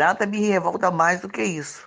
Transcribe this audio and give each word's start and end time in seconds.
nada 0.00 0.26
me 0.26 0.40
revolta 0.40 0.90
mais 0.90 1.20
do 1.20 1.28
que 1.28 1.42
isso. 1.42 1.84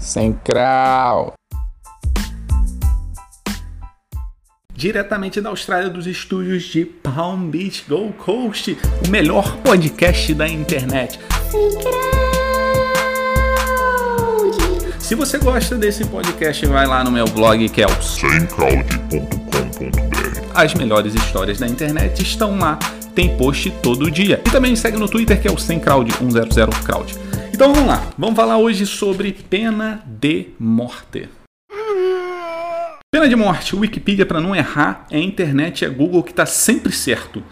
Sem 0.00 0.32
crau. 0.32 1.34
Diretamente 4.72 5.40
da 5.40 5.50
Austrália, 5.50 5.90
dos 5.90 6.06
estúdios 6.06 6.62
de 6.64 6.86
Palm 6.86 7.50
Beach 7.50 7.84
Gold 7.86 8.14
Coast, 8.14 8.78
o 9.06 9.10
melhor 9.10 9.58
podcast 9.58 10.32
da 10.32 10.48
internet. 10.48 11.20
Sem 14.98 14.98
Se 14.98 15.14
você 15.14 15.36
gosta 15.38 15.76
desse 15.76 16.06
podcast, 16.06 16.64
vai 16.66 16.86
lá 16.86 17.04
no 17.04 17.10
meu 17.10 17.26
blog 17.26 17.68
que 17.68 17.82
é 17.82 17.86
o 17.86 18.02
semcrowd.com.br. 18.02 20.05
As 20.56 20.72
melhores 20.72 21.14
histórias 21.14 21.58
da 21.58 21.66
internet 21.66 22.22
estão 22.22 22.58
lá, 22.58 22.78
tem 23.14 23.36
post 23.36 23.70
todo 23.82 24.10
dia. 24.10 24.40
E 24.46 24.50
também 24.50 24.74
segue 24.74 24.96
no 24.96 25.06
Twitter 25.06 25.38
que 25.38 25.46
é 25.46 25.50
o 25.50 25.56
semcrowd100crowd. 25.56 27.14
Então 27.52 27.74
vamos 27.74 27.86
lá, 27.86 28.10
vamos 28.16 28.34
falar 28.34 28.56
hoje 28.56 28.86
sobre 28.86 29.32
pena 29.32 30.02
de 30.06 30.46
morte. 30.58 31.28
Pena 33.12 33.28
de 33.28 33.36
morte, 33.36 33.76
Wikipedia 33.76 34.24
para 34.24 34.40
não 34.40 34.56
errar, 34.56 35.06
é 35.10 35.18
a 35.18 35.20
internet, 35.20 35.84
é 35.84 35.90
Google 35.90 36.22
que 36.22 36.30
está 36.30 36.46
sempre 36.46 36.90
certo. 36.90 37.42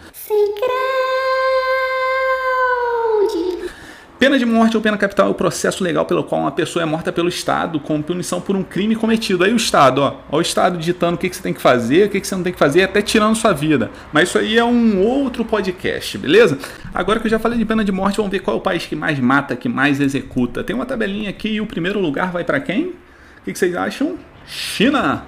Pena 4.17 4.39
de 4.39 4.45
morte 4.45 4.77
ou 4.77 4.81
pena 4.81 4.97
capital 4.97 5.27
é 5.27 5.31
o 5.31 5.33
processo 5.33 5.83
legal 5.83 6.05
pelo 6.05 6.23
qual 6.23 6.39
uma 6.39 6.51
pessoa 6.51 6.81
é 6.81 6.85
morta 6.85 7.11
pelo 7.11 7.27
Estado 7.27 7.81
com 7.81 8.01
punição 8.01 8.39
por 8.39 8.55
um 8.55 8.63
crime 8.63 8.95
cometido. 8.95 9.43
Aí 9.43 9.51
o 9.51 9.57
Estado, 9.57 10.01
ó, 10.01 10.15
ó 10.31 10.37
o 10.37 10.41
Estado 10.41 10.77
ditando 10.77 11.15
o 11.15 11.17
que, 11.17 11.29
que 11.29 11.35
você 11.35 11.43
tem 11.43 11.53
que 11.53 11.61
fazer, 11.61 12.07
o 12.07 12.09
que, 12.09 12.21
que 12.21 12.27
você 12.27 12.33
não 12.33 12.43
tem 12.43 12.53
que 12.53 12.59
fazer, 12.59 12.83
até 12.83 13.01
tirando 13.01 13.35
sua 13.35 13.51
vida. 13.51 13.91
Mas 14.13 14.29
isso 14.29 14.39
aí 14.39 14.57
é 14.57 14.63
um 14.63 15.01
outro 15.01 15.43
podcast, 15.43 16.17
beleza? 16.17 16.57
Agora 16.93 17.19
que 17.19 17.27
eu 17.27 17.31
já 17.31 17.39
falei 17.39 17.57
de 17.57 17.65
pena 17.65 17.83
de 17.83 17.91
morte, 17.91 18.15
vamos 18.15 18.31
ver 18.31 18.39
qual 18.39 18.55
é 18.55 18.59
o 18.59 18.63
país 18.63 18.85
que 18.85 18.95
mais 18.95 19.19
mata, 19.19 19.53
que 19.53 19.67
mais 19.67 19.99
executa. 19.99 20.63
Tem 20.63 20.73
uma 20.73 20.85
tabelinha 20.85 21.29
aqui 21.29 21.49
e 21.49 21.59
o 21.59 21.65
primeiro 21.65 21.99
lugar 21.99 22.31
vai 22.31 22.45
para 22.45 22.61
quem? 22.61 22.85
O 22.85 22.93
que, 23.43 23.51
que 23.51 23.59
vocês 23.59 23.75
acham? 23.75 24.15
China! 24.47 25.25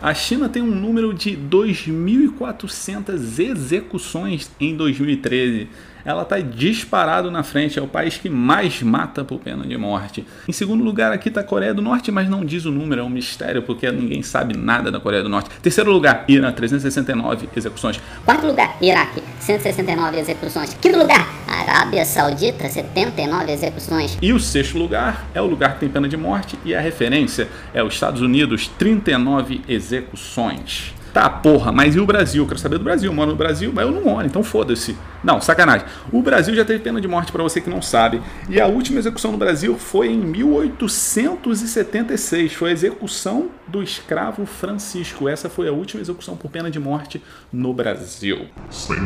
A 0.00 0.14
China 0.14 0.48
tem 0.48 0.62
um 0.62 0.70
número 0.70 1.12
de 1.12 1.36
2.400 1.36 3.40
execuções 3.40 4.48
em 4.60 4.76
2013 4.76 5.68
ela 6.04 6.22
está 6.22 6.38
disparado 6.40 7.30
na 7.30 7.42
frente, 7.42 7.78
é 7.78 7.82
o 7.82 7.86
país 7.86 8.16
que 8.16 8.28
mais 8.28 8.82
mata 8.82 9.24
por 9.24 9.38
pena 9.38 9.64
de 9.64 9.76
morte. 9.76 10.26
Em 10.46 10.52
segundo 10.52 10.82
lugar, 10.82 11.12
aqui 11.12 11.28
está 11.28 11.40
a 11.40 11.44
Coreia 11.44 11.74
do 11.74 11.82
Norte, 11.82 12.10
mas 12.10 12.28
não 12.28 12.44
diz 12.44 12.64
o 12.64 12.70
número, 12.70 13.00
é 13.00 13.04
um 13.04 13.10
mistério, 13.10 13.62
porque 13.62 13.90
ninguém 13.90 14.22
sabe 14.22 14.56
nada 14.56 14.90
da 14.90 15.00
Coreia 15.00 15.22
do 15.22 15.28
Norte. 15.28 15.50
Terceiro 15.60 15.90
lugar, 15.90 16.24
Irã, 16.28 16.52
369 16.52 17.48
execuções. 17.56 18.00
Quarto 18.24 18.46
lugar, 18.46 18.76
Iraque, 18.80 19.22
169 19.40 20.18
execuções. 20.18 20.74
Quinto 20.80 20.98
lugar, 20.98 21.28
Arábia 21.46 22.04
Saudita, 22.04 22.68
79 22.68 23.52
execuções. 23.52 24.18
E 24.20 24.32
o 24.32 24.40
sexto 24.40 24.78
lugar 24.78 25.26
é 25.34 25.40
o 25.40 25.46
lugar 25.46 25.74
que 25.74 25.80
tem 25.80 25.88
pena 25.88 26.08
de 26.08 26.16
morte 26.16 26.58
e 26.64 26.74
a 26.74 26.80
referência 26.80 27.48
é 27.72 27.82
os 27.82 27.94
Estados 27.94 28.20
Unidos, 28.20 28.68
39 28.78 29.62
execuções. 29.68 30.97
Tá, 31.12 31.28
porra, 31.28 31.70
mas 31.72 31.94
e 31.94 32.00
o 32.00 32.06
Brasil? 32.06 32.42
Eu 32.42 32.48
quero 32.48 32.60
saber 32.60 32.78
do 32.78 32.84
Brasil. 32.84 33.12
Moro 33.12 33.30
no 33.30 33.36
Brasil, 33.36 33.70
mas 33.74 33.86
eu 33.86 33.92
não 33.92 34.02
moro, 34.02 34.26
então 34.26 34.42
foda-se. 34.42 34.96
Não, 35.22 35.40
sacanagem. 35.40 35.86
O 36.12 36.20
Brasil 36.22 36.54
já 36.54 36.64
teve 36.64 36.78
pena 36.80 37.00
de 37.00 37.08
morte 37.08 37.32
para 37.32 37.42
você 37.42 37.60
que 37.60 37.70
não 37.70 37.82
sabe. 37.82 38.20
E 38.48 38.60
a 38.60 38.66
última 38.66 38.98
execução 38.98 39.32
no 39.32 39.38
Brasil 39.38 39.76
foi 39.78 40.08
em 40.08 40.18
1876. 40.18 42.52
Foi 42.52 42.70
a 42.70 42.72
execução 42.72 43.48
do 43.66 43.82
escravo 43.82 44.46
Francisco. 44.46 45.28
Essa 45.28 45.48
foi 45.48 45.68
a 45.68 45.72
última 45.72 46.00
execução 46.00 46.36
por 46.36 46.48
pena 46.50 46.70
de 46.70 46.78
morte 46.78 47.20
no 47.52 47.74
Brasil. 47.74 48.46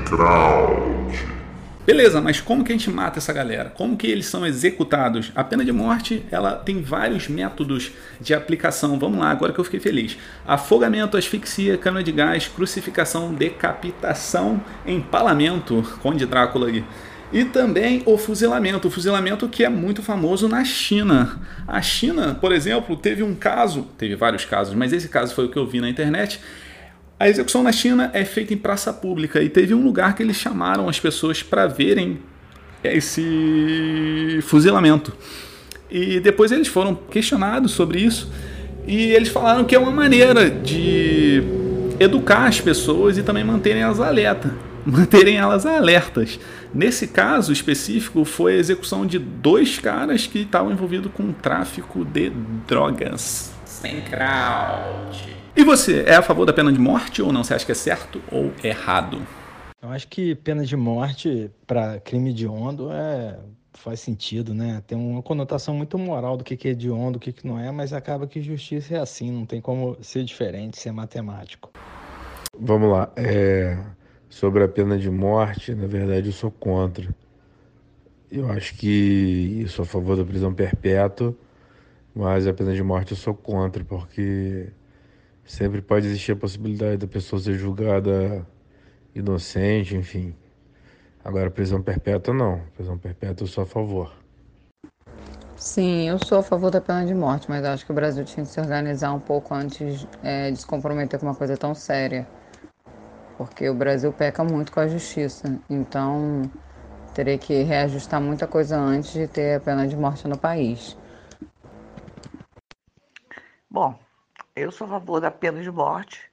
Crowd. 0.07 1.42
Beleza, 1.85 2.21
mas 2.21 2.41
como 2.41 2.63
que 2.63 2.73
a 2.73 2.77
gente 2.77 2.89
mata 2.89 3.19
essa 3.19 3.33
galera? 3.33 3.69
Como 3.71 3.97
que 3.97 4.07
eles 4.07 4.27
são 4.27 4.47
executados? 4.47 5.33
A 5.35 5.43
pena 5.43 5.65
de 5.65 5.73
morte, 5.73 6.25
ela 6.31 6.53
tem 6.55 6.81
vários 6.81 7.27
métodos 7.27 7.91
de 8.21 8.33
aplicação. 8.33 8.97
Vamos 9.01 9.19
lá, 9.19 9.31
agora 9.31 9.53
que 9.53 9.59
eu 9.59 9.65
fiquei 9.65 9.81
feliz. 9.81 10.17
Afogamento, 10.47 11.17
asfixia, 11.17 11.77
câmara 11.77 12.05
de 12.05 12.13
gás, 12.13 12.47
crucificação, 12.47 13.35
decapitação, 13.35 14.63
empalamento, 14.87 15.83
Conde 16.01 16.25
Drácula 16.25 16.69
aí. 16.69 16.85
E 17.33 17.45
também 17.47 18.03
o 18.07 18.17
fuzilamento, 18.17 18.87
o 18.87 18.91
fuzilamento 18.91 19.49
que 19.49 19.65
é 19.65 19.69
muito 19.69 20.05
famoso 20.05 20.49
na 20.49 20.65
China. 20.65 21.41
A 21.67 21.83
China, 21.83 22.37
por 22.41 22.53
exemplo, 22.53 22.95
teve 22.95 23.25
um 23.25 23.35
caso, 23.35 23.89
teve 23.99 24.15
vários 24.15 24.45
casos, 24.45 24.73
mas 24.75 24.93
esse 24.93 25.09
caso 25.09 25.35
foi 25.35 25.47
o 25.47 25.49
que 25.49 25.59
eu 25.59 25.67
vi 25.67 25.81
na 25.81 25.89
internet, 25.89 26.39
a 27.23 27.29
execução 27.29 27.63
na 27.63 27.71
China 27.71 28.11
é 28.13 28.25
feita 28.25 28.53
em 28.53 28.57
praça 28.57 28.93
pública 28.93 29.41
e 29.41 29.49
teve 29.49 29.73
um 29.73 29.85
lugar 29.85 30.17
que 30.17 30.25
eles 30.25 30.37
chamaram 30.37 30.89
as 30.89 30.99
pessoas 30.99 31.41
para 31.41 31.69
verem 31.69 32.19
esse 32.83 34.41
fuzilamento. 34.43 35.13
E 35.89 36.19
depois 36.19 36.51
eles 36.51 36.67
foram 36.67 36.97
questionados 36.97 37.71
sobre 37.71 38.01
isso 38.01 38.29
e 38.89 39.13
eles 39.13 39.29
falaram 39.29 39.63
que 39.63 39.73
é 39.73 39.79
uma 39.79 39.93
maneira 39.93 40.51
de 40.51 41.45
educar 42.01 42.47
as 42.47 42.61
pessoas 42.61 43.17
e 43.17 43.23
também 43.23 43.45
manterem 43.45 43.83
elas 43.83 44.01
alertas, 44.01 44.51
manterem 44.85 45.37
elas 45.37 45.65
alertas. 45.65 46.41
Nesse 46.75 47.07
caso 47.07 47.53
específico 47.53 48.25
foi 48.25 48.55
a 48.55 48.59
execução 48.59 49.07
de 49.07 49.21
dois 49.21 49.79
caras 49.79 50.27
que 50.27 50.41
estavam 50.41 50.73
envolvidos 50.73 51.13
com 51.13 51.33
tráfico 51.33 52.05
de 52.05 52.33
drogas. 52.67 53.62
Sem 53.83 54.01
crowd. 54.03 55.37
E 55.57 55.65
você, 55.65 56.05
é 56.07 56.15
a 56.15 56.23
favor 56.23 56.47
da 56.47 56.53
pena 56.53 56.73
de 56.73 56.79
morte 56.79 57.21
ou 57.21 57.33
não? 57.33 57.43
Você 57.43 57.53
acha 57.53 57.67
que 57.67 57.73
é 57.73 57.75
certo 57.75 58.23
ou 58.31 58.53
errado? 58.63 59.21
Eu 59.83 59.89
acho 59.91 60.07
que 60.07 60.37
pena 60.37 60.65
de 60.65 60.77
morte 60.77 61.51
para 61.67 61.99
crime 61.99 62.31
hediondo 62.31 62.93
é 62.93 63.37
faz 63.75 63.99
sentido, 63.99 64.55
né? 64.55 64.81
Tem 64.87 64.97
uma 64.97 65.21
conotação 65.21 65.75
muito 65.75 65.99
moral 65.99 66.37
do 66.37 66.45
que 66.45 66.69
é 66.69 66.71
hediondo, 66.71 67.17
o 67.17 67.21
que 67.21 67.35
não 67.43 67.59
é, 67.59 67.73
mas 67.73 67.93
acaba 67.93 68.25
que 68.25 68.41
justiça 68.41 68.95
é 68.95 69.01
assim, 69.01 69.33
não 69.33 69.45
tem 69.45 69.61
como 69.61 69.97
ser 70.01 70.23
diferente, 70.23 70.79
ser 70.79 70.93
matemático. 70.93 71.73
Vamos 72.57 72.89
lá. 72.89 73.11
É... 73.17 73.77
Sobre 74.31 74.63
a 74.63 74.69
pena 74.69 74.97
de 74.97 75.11
morte, 75.11 75.75
na 75.75 75.89
verdade, 75.89 76.29
eu 76.29 76.33
sou 76.33 76.53
contra. 76.53 77.13
Eu 78.31 78.49
acho 78.49 78.77
que 78.77 79.67
sou 79.69 79.83
a 79.83 79.87
favor 79.87 80.17
da 80.17 80.25
prisão 80.25 80.55
perpétua, 80.55 81.35
mas 82.15 82.47
a 82.47 82.55
pena 82.55 82.75
de 82.75 82.83
morte 82.83 83.13
eu 83.13 83.17
sou 83.17 83.35
contra, 83.35 83.85
porque 83.85 84.73
Sempre 85.45 85.83
pode 85.83 86.07
existir 86.07 86.33
a 86.33 86.37
possibilidade 86.37 86.99
da 86.99 87.07
pessoa 87.07 87.41
ser 87.41 87.55
julgada 87.55 88.47
inocente, 89.15 89.97
enfim. 89.97 90.35
Agora, 91.25 91.51
prisão 91.51 91.83
perpétua, 91.83 92.33
não. 92.33 92.61
Prisão 92.75 92.97
perpétua, 92.97 93.45
eu 93.45 93.49
sou 93.49 93.65
a 93.65 93.67
favor. 93.67 94.13
Sim, 95.57 96.09
eu 96.09 96.19
sou 96.19 96.39
a 96.39 96.43
favor 96.43 96.71
da 96.71 96.81
pena 96.81 97.05
de 97.05 97.15
morte, 97.15 97.49
mas 97.49 97.65
acho 97.65 97.85
que 97.85 97.93
o 97.93 97.95
Brasil 97.95 98.25
tinha 98.25 98.45
que 98.45 98.51
se 98.51 98.61
organizar 98.61 99.13
um 99.13 99.21
pouco 99.21 99.55
antes 99.55 100.07
é, 100.23 100.51
de 100.51 100.59
se 100.59 100.67
comprometer 100.67 101.19
com 101.21 101.27
uma 101.27 101.35
coisa 101.35 101.57
tão 101.57 101.75
séria. 101.75 102.27
Porque 103.37 103.69
o 103.69 103.75
Brasil 103.75 104.13
peca 104.13 104.43
muito 104.45 104.73
com 104.73 104.81
a 104.81 104.89
justiça. 104.89 105.59
Então, 105.69 106.43
teria 107.15 107.37
que 107.37 107.63
reajustar 107.63 108.21
muita 108.21 108.47
coisa 108.47 108.79
antes 108.79 109.13
de 109.13 109.27
ter 109.27 109.57
a 109.57 109.61
pena 109.61 109.87
de 109.87 109.97
morte 109.97 110.27
no 110.27 110.39
país. 110.39 110.97
Bom, 113.83 113.99
eu 114.55 114.71
sou 114.71 114.87
a 114.87 114.91
favor 114.91 115.21
da 115.21 115.29
pena 115.29 115.61
de 115.61 115.69
morte 115.69 116.31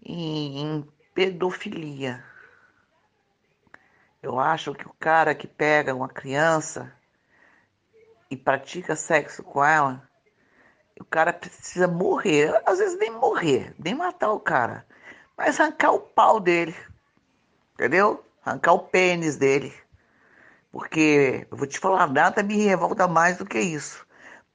em, 0.00 0.60
em 0.60 0.88
pedofilia. 1.12 2.24
Eu 4.22 4.38
acho 4.38 4.72
que 4.72 4.86
o 4.86 4.94
cara 4.96 5.34
que 5.34 5.48
pega 5.48 5.92
uma 5.92 6.08
criança 6.08 6.92
e 8.30 8.36
pratica 8.36 8.94
sexo 8.94 9.42
com 9.42 9.64
ela, 9.64 10.08
o 11.00 11.04
cara 11.04 11.32
precisa 11.32 11.88
morrer. 11.88 12.62
Às 12.64 12.78
vezes 12.78 12.96
nem 12.96 13.10
morrer, 13.10 13.74
nem 13.76 13.96
matar 13.96 14.30
o 14.30 14.38
cara, 14.38 14.86
mas 15.36 15.58
arrancar 15.58 15.94
o 15.94 15.98
pau 15.98 16.38
dele. 16.38 16.76
Entendeu? 17.74 18.24
Arrancar 18.44 18.74
o 18.74 18.84
pênis 18.86 19.36
dele. 19.36 19.74
Porque 20.70 21.44
eu 21.50 21.56
vou 21.56 21.66
te 21.66 21.80
falar, 21.80 22.06
nada 22.06 22.40
me 22.40 22.56
revolta 22.56 23.08
mais 23.08 23.36
do 23.36 23.44
que 23.44 23.58
isso 23.58 24.05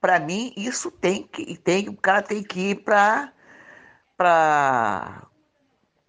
para 0.02 0.20
mim 0.20 0.52
isso 0.58 0.90
tem 0.92 1.24
que 1.24 1.56
tem 1.58 1.88
o 1.88 1.96
cara 1.96 2.24
tem 2.24 2.44
que 2.44 2.72
ir 2.72 2.76
para 2.84 3.32
para 4.18 5.28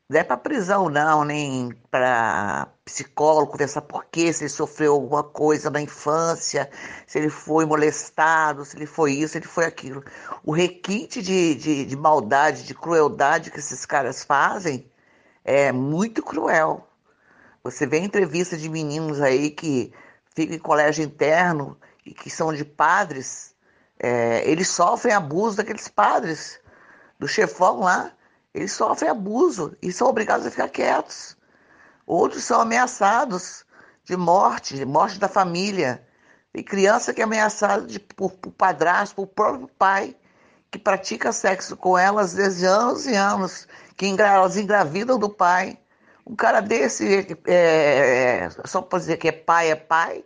não 0.08 0.18
é 0.18 0.24
para 0.24 0.36
prisão 0.36 0.88
não 0.88 1.24
nem 1.24 1.70
para 1.90 2.68
psicólogo 2.84 3.52
conversar 3.52 3.82
por 3.82 4.06
quê 4.06 4.32
se 4.32 4.44
ele 4.44 4.50
sofreu 4.50 4.94
alguma 4.94 5.22
coisa 5.22 5.70
na 5.70 5.80
infância 5.80 6.70
se 7.06 7.18
ele 7.18 7.28
foi 7.28 7.66
molestado 7.66 8.64
se 8.64 8.76
ele 8.76 8.86
foi 8.86 9.12
isso 9.12 9.32
se 9.32 9.38
ele 9.38 9.46
foi 9.46 9.66
aquilo. 9.66 10.02
O 10.44 10.52
requinte 10.52 11.22
de, 11.22 11.54
de, 11.54 11.84
de 11.84 11.96
maldade 11.96 12.64
de 12.64 12.74
crueldade 12.74 13.50
que 13.50 13.58
esses 13.58 13.86
caras 13.86 14.24
fazem 14.24 14.90
é 15.44 15.72
muito 15.72 16.22
cruel. 16.22 16.88
Você 17.62 17.86
vê 17.86 17.98
entrevistas 18.00 18.60
de 18.60 18.68
meninos 18.68 19.20
aí 19.20 19.50
que 19.50 19.92
ficam 20.34 20.56
em 20.56 20.58
colégio 20.58 21.04
interno 21.04 21.78
e 22.04 22.12
que 22.12 22.28
são 22.30 22.52
de 22.52 22.64
padres 22.64 23.51
é, 24.02 24.42
eles 24.50 24.68
sofrem 24.68 25.14
abuso 25.14 25.56
daqueles 25.56 25.86
padres, 25.86 26.60
do 27.20 27.28
chefão 27.28 27.80
lá. 27.80 28.12
Eles 28.52 28.72
sofrem 28.72 29.08
abuso 29.08 29.76
e 29.80 29.92
são 29.92 30.08
obrigados 30.08 30.44
a 30.44 30.50
ficar 30.50 30.68
quietos. 30.68 31.36
Outros 32.04 32.42
são 32.42 32.60
ameaçados 32.60 33.64
de 34.04 34.16
morte, 34.16 34.74
de 34.74 34.84
morte 34.84 35.20
da 35.20 35.28
família. 35.28 36.04
Tem 36.52 36.64
criança 36.64 37.14
que 37.14 37.20
é 37.20 37.24
ameaçada 37.24 37.86
de, 37.86 38.00
por, 38.00 38.32
por 38.32 38.50
padrasto, 38.50 39.14
por 39.14 39.28
próprio 39.28 39.68
pai, 39.78 40.16
que 40.70 40.78
pratica 40.78 41.32
sexo 41.32 41.76
com 41.76 41.96
elas 41.96 42.34
desde 42.34 42.66
anos 42.66 43.06
e 43.06 43.14
anos, 43.14 43.68
que 43.96 44.06
elas 44.20 44.56
engravidam 44.56 45.18
do 45.18 45.30
pai. 45.30 45.78
Um 46.26 46.34
cara 46.34 46.60
desse, 46.60 47.26
é, 47.46 48.46
é, 48.46 48.50
só 48.64 48.82
para 48.82 48.98
dizer 48.98 49.16
que 49.16 49.28
é 49.28 49.32
pai, 49.32 49.70
é 49.70 49.76
pai, 49.76 50.24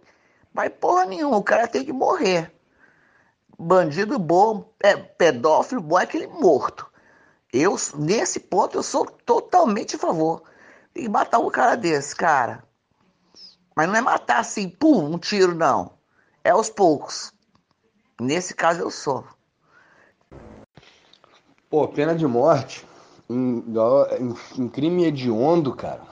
mas 0.52 0.72
porra 0.80 1.04
nenhuma, 1.04 1.36
o 1.36 1.44
cara 1.44 1.68
tem 1.68 1.84
que 1.84 1.92
morrer. 1.92 2.55
Bandido 3.58 4.18
bom, 4.18 4.70
é, 4.82 4.96
pedófilo 4.96 5.80
bom 5.80 5.98
é 5.98 6.02
aquele 6.02 6.26
morto. 6.26 6.86
Eu, 7.52 7.76
nesse 7.94 8.38
ponto, 8.38 8.76
eu 8.76 8.82
sou 8.82 9.06
totalmente 9.06 9.96
a 9.96 9.98
favor. 9.98 10.42
Tem 10.92 11.04
que 11.04 11.08
matar 11.08 11.38
um 11.38 11.50
cara 11.50 11.74
desse, 11.74 12.14
cara. 12.14 12.64
Mas 13.74 13.88
não 13.88 13.96
é 13.96 14.00
matar 14.00 14.40
assim, 14.40 14.68
pum, 14.68 15.14
um 15.14 15.18
tiro, 15.18 15.54
não. 15.54 15.92
É 16.44 16.50
aos 16.50 16.68
poucos. 16.68 17.32
Nesse 18.20 18.54
caso 18.54 18.80
eu 18.80 18.90
sou. 18.90 19.24
Pô, 21.68 21.86
pena 21.88 22.14
de 22.14 22.26
morte 22.26 22.86
em, 23.28 23.64
em, 24.18 24.62
em 24.62 24.68
crime 24.68 25.04
hediondo, 25.04 25.74
cara. 25.74 26.02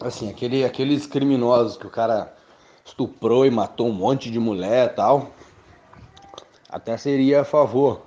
Assim, 0.00 0.28
aquele, 0.28 0.64
aqueles 0.64 1.06
criminosos 1.06 1.76
que 1.76 1.86
o 1.86 1.90
cara 1.90 2.34
estuprou 2.84 3.46
e 3.46 3.50
matou 3.50 3.88
um 3.88 3.92
monte 3.92 4.30
de 4.30 4.38
mulher 4.38 4.90
e 4.90 4.94
tal. 4.94 5.30
Até 6.76 6.94
seria 6.98 7.40
a 7.40 7.44
favor. 7.44 8.02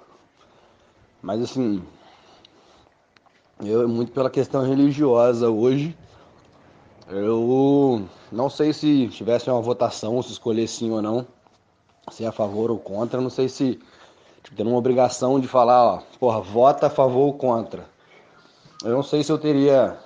Mas 1.24 1.42
assim, 1.42 1.82
eu 3.66 3.90
muito 3.90 4.12
pela 4.12 4.30
questão 4.30 4.62
religiosa 4.62 5.50
hoje. 5.50 5.98
Eu 7.08 8.08
não 8.32 8.48
sei 8.48 8.72
se 8.72 9.08
tivesse 9.08 9.50
uma 9.50 9.60
votação, 9.60 10.22
se 10.22 10.34
escolher 10.34 10.68
sim 10.68 10.92
ou 10.92 11.02
não, 11.02 11.26
se 12.12 12.24
é 12.24 12.28
a 12.28 12.32
favor 12.32 12.70
ou 12.70 12.78
contra, 12.78 13.20
não 13.20 13.32
sei 13.32 13.50
se 13.50 13.80
tipo, 14.44 14.56
tem 14.56 14.68
uma 14.68 14.78
obrigação 14.78 15.40
de 15.40 15.48
falar, 15.48 15.84
ó, 15.84 16.04
porra, 16.20 16.40
vota 16.40 16.86
a 16.86 16.90
favor 16.92 17.26
ou 17.26 17.34
contra. 17.34 17.90
Eu 18.84 18.92
não 18.92 19.02
sei 19.02 19.24
se 19.24 19.32
eu 19.32 19.40
teria 19.40 19.98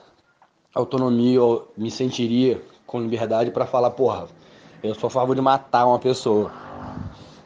autonomia 0.74 1.44
ou 1.44 1.70
me 1.76 1.92
sentiria 1.92 2.64
com 2.88 3.02
liberdade 3.02 3.52
para 3.52 3.66
falar, 3.66 3.90
porra, 3.90 4.30
eu 4.82 4.96
sou 4.96 5.08
a 5.08 5.12
favor 5.12 5.36
de 5.36 5.42
matar 5.42 5.86
uma 5.86 6.00
pessoa. 6.00 6.63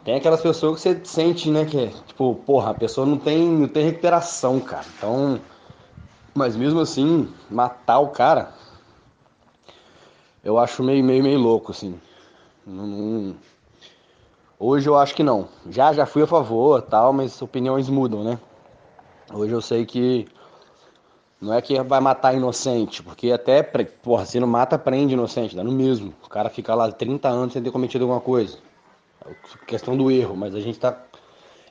Tem 0.07 0.15
aquelas 0.15 0.39
pessoas 0.39 0.81
que 0.81 0.89
você 0.89 1.01
sente, 1.03 1.51
né, 1.51 1.65
que 1.65 1.77
é, 1.77 1.87
tipo, 1.87 2.33
porra, 2.45 2.71
a 2.71 2.73
pessoa 2.73 3.05
não 3.05 3.17
tem, 3.17 3.45
não 3.45 3.67
tem 3.67 3.83
recuperação, 3.83 4.57
cara. 4.57 4.85
Então, 4.97 5.37
mas 6.33 6.55
mesmo 6.55 6.79
assim, 6.79 7.27
matar 7.49 7.99
o 7.99 8.07
cara, 8.07 8.53
eu 10.41 10.57
acho 10.57 10.81
meio, 10.81 11.03
meio, 11.03 11.21
meio 11.21 11.37
louco, 11.37 11.73
assim. 11.73 11.99
Hoje 14.57 14.87
eu 14.87 14.95
acho 14.95 15.13
que 15.13 15.23
não. 15.23 15.49
Já, 15.69 15.91
já 15.91 16.05
fui 16.05 16.23
a 16.23 16.27
favor, 16.27 16.81
tal, 16.83 17.11
mas 17.11 17.41
opiniões 17.41 17.89
mudam, 17.89 18.23
né? 18.23 18.39
Hoje 19.33 19.51
eu 19.51 19.61
sei 19.61 19.85
que 19.85 20.25
não 21.41 21.53
é 21.53 21.61
que 21.61 21.83
vai 21.83 21.99
matar 21.99 22.33
inocente, 22.33 23.03
porque 23.03 23.29
até, 23.29 23.61
porra, 23.61 24.25
se 24.25 24.39
não 24.39 24.47
mata, 24.47 24.79
prende 24.79 25.15
inocente, 25.15 25.53
dá 25.53 25.65
no 25.65 25.71
mesmo. 25.73 26.13
O 26.23 26.29
cara 26.29 26.49
fica 26.49 26.73
lá 26.73 26.89
30 26.89 27.27
anos 27.27 27.51
sem 27.51 27.61
ter 27.61 27.71
cometido 27.71 28.05
alguma 28.05 28.21
coisa. 28.21 28.57
Questão 29.65 29.97
do 29.97 30.11
erro, 30.11 30.35
mas 30.35 30.55
a 30.55 30.59
gente 30.59 30.79
tá. 30.79 31.01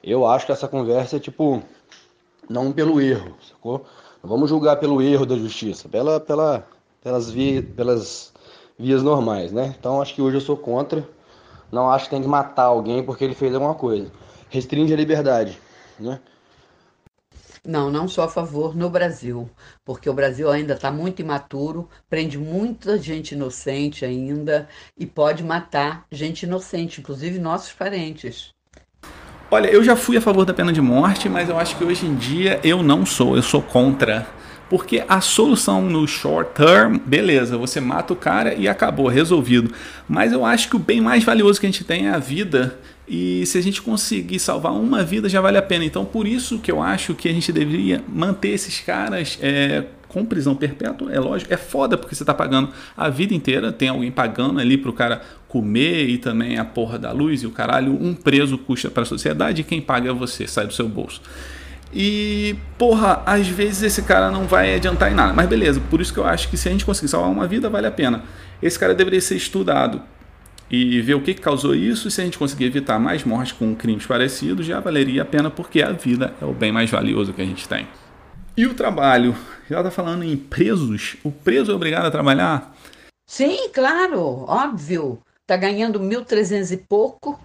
Eu 0.02 0.26
acho 0.26 0.46
que 0.46 0.52
essa 0.52 0.68
conversa 0.68 1.16
é 1.16 1.20
tipo. 1.20 1.62
Não 2.48 2.70
pelo 2.72 3.00
erro, 3.00 3.34
sacou? 3.48 3.84
Não 4.22 4.30
vamos 4.30 4.48
julgar 4.48 4.76
pelo 4.76 5.02
erro 5.02 5.26
da 5.26 5.36
justiça, 5.36 5.88
pela, 5.88 6.20
pela, 6.20 6.64
pelas, 7.02 7.28
vi, 7.30 7.60
pelas 7.60 8.32
vias 8.78 9.02
normais, 9.02 9.50
né? 9.50 9.74
Então 9.78 10.00
acho 10.00 10.14
que 10.14 10.22
hoje 10.22 10.36
eu 10.36 10.40
sou 10.40 10.56
contra. 10.56 11.08
Não 11.72 11.90
acho 11.90 12.04
que 12.04 12.10
tem 12.10 12.22
que 12.22 12.28
matar 12.28 12.64
alguém 12.64 13.02
porque 13.02 13.24
ele 13.24 13.34
fez 13.34 13.52
alguma 13.54 13.74
coisa. 13.74 14.10
Restringe 14.48 14.92
a 14.92 14.96
liberdade, 14.96 15.58
né? 15.98 16.20
Não, 17.66 17.90
não 17.90 18.06
sou 18.06 18.22
a 18.22 18.28
favor 18.28 18.76
no 18.76 18.88
Brasil, 18.88 19.50
porque 19.84 20.08
o 20.08 20.14
Brasil 20.14 20.48
ainda 20.48 20.74
está 20.74 20.88
muito 20.88 21.20
imaturo, 21.20 21.88
prende 22.08 22.38
muita 22.38 22.96
gente 22.96 23.32
inocente 23.32 24.04
ainda 24.04 24.68
e 24.96 25.04
pode 25.04 25.42
matar 25.42 26.06
gente 26.12 26.44
inocente, 26.44 27.00
inclusive 27.00 27.40
nossos 27.40 27.72
parentes. 27.72 28.50
Olha, 29.50 29.66
eu 29.68 29.82
já 29.82 29.96
fui 29.96 30.16
a 30.16 30.20
favor 30.20 30.44
da 30.44 30.54
pena 30.54 30.72
de 30.72 30.80
morte, 30.80 31.28
mas 31.28 31.48
eu 31.48 31.58
acho 31.58 31.76
que 31.76 31.82
hoje 31.82 32.06
em 32.06 32.14
dia 32.14 32.60
eu 32.62 32.84
não 32.84 33.04
sou, 33.04 33.34
eu 33.34 33.42
sou 33.42 33.60
contra. 33.60 34.28
Porque 34.70 35.04
a 35.08 35.20
solução 35.20 35.82
no 35.82 36.06
short 36.06 36.52
term, 36.54 36.98
beleza, 36.98 37.56
você 37.56 37.80
mata 37.80 38.12
o 38.12 38.16
cara 38.16 38.54
e 38.54 38.68
acabou, 38.68 39.08
resolvido. 39.08 39.72
Mas 40.08 40.32
eu 40.32 40.44
acho 40.44 40.68
que 40.68 40.76
o 40.76 40.80
bem 40.80 41.00
mais 41.00 41.24
valioso 41.24 41.58
que 41.58 41.66
a 41.66 41.70
gente 41.70 41.84
tem 41.84 42.06
é 42.06 42.10
a 42.10 42.18
vida. 42.18 42.78
E 43.08 43.46
se 43.46 43.56
a 43.56 43.62
gente 43.62 43.80
conseguir 43.80 44.38
salvar 44.40 44.72
uma 44.72 45.04
vida, 45.04 45.28
já 45.28 45.40
vale 45.40 45.56
a 45.56 45.62
pena. 45.62 45.84
Então, 45.84 46.04
por 46.04 46.26
isso 46.26 46.58
que 46.58 46.70
eu 46.70 46.82
acho 46.82 47.14
que 47.14 47.28
a 47.28 47.32
gente 47.32 47.52
deveria 47.52 48.02
manter 48.08 48.48
esses 48.48 48.80
caras 48.80 49.38
é, 49.40 49.84
com 50.08 50.24
prisão 50.24 50.56
perpétua. 50.56 51.12
É 51.12 51.20
lógico, 51.20 51.54
é 51.54 51.56
foda 51.56 51.96
porque 51.96 52.16
você 52.16 52.24
está 52.24 52.34
pagando 52.34 52.70
a 52.96 53.08
vida 53.08 53.32
inteira. 53.32 53.70
Tem 53.70 53.88
alguém 53.88 54.10
pagando 54.10 54.58
ali 54.58 54.76
para 54.76 54.90
o 54.90 54.92
cara 54.92 55.22
comer 55.46 56.08
e 56.08 56.18
também 56.18 56.58
a 56.58 56.64
porra 56.64 56.98
da 56.98 57.12
luz 57.12 57.42
e 57.42 57.46
o 57.46 57.50
caralho. 57.50 57.92
Um 57.92 58.12
preso 58.12 58.58
custa 58.58 58.90
para 58.90 59.04
a 59.04 59.06
sociedade 59.06 59.60
e 59.60 59.64
quem 59.64 59.80
paga 59.80 60.10
é 60.10 60.12
você, 60.12 60.48
sai 60.48 60.66
do 60.66 60.72
seu 60.72 60.88
bolso. 60.88 61.22
E, 61.94 62.56
porra, 62.76 63.22
às 63.24 63.46
vezes 63.46 63.84
esse 63.84 64.02
cara 64.02 64.32
não 64.32 64.46
vai 64.46 64.74
adiantar 64.74 65.12
em 65.12 65.14
nada. 65.14 65.32
Mas 65.32 65.48
beleza, 65.48 65.80
por 65.88 66.00
isso 66.00 66.12
que 66.12 66.18
eu 66.18 66.26
acho 66.26 66.48
que 66.48 66.56
se 66.56 66.68
a 66.68 66.72
gente 66.72 66.84
conseguir 66.84 67.08
salvar 67.08 67.30
uma 67.30 67.46
vida, 67.46 67.70
vale 67.70 67.86
a 67.86 67.92
pena. 67.92 68.24
Esse 68.60 68.76
cara 68.76 68.94
deveria 68.94 69.20
ser 69.20 69.36
estudado 69.36 70.02
e 70.70 71.00
ver 71.00 71.14
o 71.14 71.22
que 71.22 71.34
causou 71.34 71.74
isso. 71.74 72.08
E 72.08 72.10
se 72.10 72.20
a 72.20 72.24
gente 72.24 72.38
conseguir 72.38 72.64
evitar 72.64 72.98
mais 72.98 73.24
mortes 73.24 73.52
com 73.52 73.74
crimes 73.74 74.06
parecidos, 74.06 74.66
já 74.66 74.80
valeria 74.80 75.22
a 75.22 75.24
pena, 75.24 75.50
porque 75.50 75.82
a 75.82 75.92
vida 75.92 76.34
é 76.40 76.44
o 76.44 76.52
bem 76.52 76.72
mais 76.72 76.90
valioso 76.90 77.32
que 77.32 77.42
a 77.42 77.46
gente 77.46 77.68
tem. 77.68 77.86
E 78.56 78.66
o 78.66 78.74
trabalho? 78.74 79.36
Já 79.68 79.78
está 79.78 79.90
falando 79.90 80.24
em 80.24 80.36
presos? 80.36 81.16
O 81.22 81.30
preso 81.30 81.72
é 81.72 81.74
obrigado 81.74 82.06
a 82.06 82.10
trabalhar? 82.10 82.74
Sim, 83.26 83.68
claro, 83.72 84.44
óbvio. 84.48 85.20
Está 85.42 85.56
ganhando 85.56 86.00
1.300 86.00 86.72
e 86.72 86.76
pouco 86.76 87.38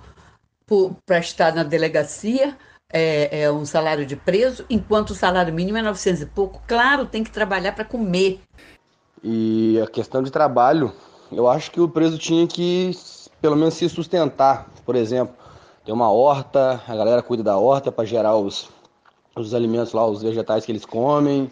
para 1.06 1.20
estar 1.20 1.54
na 1.54 1.64
delegacia 1.64 2.56
é, 2.92 3.44
é, 3.44 3.52
um 3.52 3.66
salário 3.66 4.06
de 4.06 4.16
preso, 4.16 4.66
enquanto 4.70 5.12
o 5.12 5.16
salário 5.16 5.54
mínimo 5.54 5.78
é 5.78 5.82
900 5.82 6.22
e 6.22 6.26
pouco. 6.26 6.62
Claro, 6.68 7.06
tem 7.06 7.24
que 7.24 7.32
trabalhar 7.32 7.74
para 7.74 7.86
comer. 7.86 8.40
E 9.24 9.80
a 9.82 9.88
questão 9.88 10.22
de 10.22 10.32
trabalho, 10.32 10.92
eu 11.32 11.48
acho 11.48 11.72
que 11.72 11.80
o 11.80 11.88
preso 11.88 12.18
tinha 12.18 12.46
que, 12.46 12.92
pelo 13.42 13.56
menos, 13.56 13.76
se 13.76 13.88
sustentar. 13.88 14.70
Por 14.86 14.96
exemplo, 14.96 15.36
tem 15.86 15.94
uma 15.94 16.12
horta, 16.12 16.82
a 16.88 16.96
galera 16.96 17.22
cuida 17.22 17.44
da 17.44 17.58
horta 17.58 17.92
para 17.92 18.06
gerar 18.06 18.36
os, 18.36 18.70
os 19.36 19.54
alimentos 19.54 19.94
lá, 19.94 20.06
os 20.06 20.22
vegetais 20.22 20.66
que 20.66 20.72
eles 20.72 20.86
comem, 20.86 21.50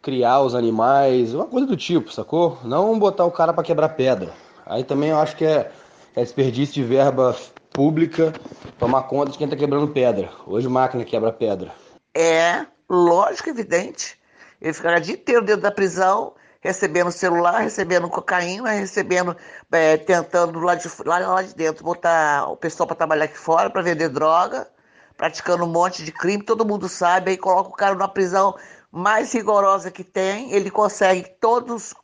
criar 0.00 0.40
os 0.40 0.54
animais, 0.54 1.34
uma 1.34 1.46
coisa 1.46 1.66
do 1.66 1.76
tipo, 1.76 2.12
sacou? 2.12 2.58
Não 2.64 2.98
botar 2.98 3.24
o 3.24 3.30
cara 3.30 3.52
para 3.52 3.64
quebrar 3.64 3.90
pedra. 3.90 4.32
Aí 4.64 4.84
também 4.84 5.10
eu 5.10 5.18
acho 5.18 5.36
que 5.36 5.44
é, 5.44 5.70
é 6.14 6.22
desperdício 6.22 6.74
de 6.74 6.84
verba 6.84 7.36
pública 7.70 8.32
tomar 8.78 9.02
conta 9.02 9.32
de 9.32 9.38
quem 9.38 9.46
está 9.46 9.56
quebrando 9.56 9.88
pedra. 9.88 10.30
Hoje 10.46 10.68
máquina 10.68 11.04
quebra 11.04 11.32
pedra. 11.32 11.72
É, 12.16 12.64
lógico, 12.88 13.50
evidente. 13.50 14.18
Ele 14.60 14.72
ficará 14.72 14.98
o 14.98 15.00
dia 15.00 15.14
inteiro 15.14 15.44
dentro 15.44 15.62
da 15.62 15.70
prisão, 15.70 16.32
recebendo 16.60 17.10
celular, 17.10 17.60
recebendo 17.60 18.08
cocaína, 18.08 18.70
recebendo, 18.70 19.36
é, 19.70 19.96
tentando 19.96 20.58
lá 20.60 20.74
de, 20.74 20.88
lá, 21.04 21.18
lá 21.18 21.42
de 21.42 21.54
dentro 21.54 21.84
botar 21.84 22.48
o 22.48 22.56
pessoal 22.56 22.86
para 22.86 22.96
trabalhar 22.96 23.24
aqui 23.24 23.38
fora, 23.38 23.70
para 23.70 23.82
vender 23.82 24.08
droga, 24.08 24.68
praticando 25.16 25.64
um 25.64 25.68
monte 25.68 26.04
de 26.04 26.12
crime, 26.12 26.42
todo 26.42 26.64
mundo 26.64 26.88
sabe, 26.88 27.30
aí 27.30 27.36
coloca 27.36 27.70
o 27.70 27.72
cara 27.72 27.94
numa 27.94 28.08
prisão 28.08 28.56
mais 28.90 29.32
rigorosa 29.32 29.90
que 29.90 30.04
tem, 30.04 30.52
ele 30.52 30.70
consegue 30.70 31.28
todos 31.40 31.94